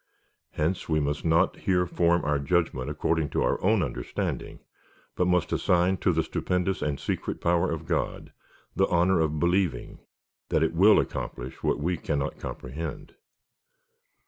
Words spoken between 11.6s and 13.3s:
we cannot comprehend.